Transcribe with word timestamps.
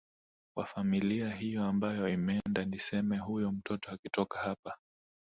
wa 0.57 0.65
familia 0.65 1.29
hiyo 1.35 1.63
ambayo 1.65 2.09
imeenda 2.09 2.65
nisema 2.65 3.17
huyo 3.19 3.51
mtoto 3.51 3.91
akitoka 3.91 4.39
hapa 4.39 4.77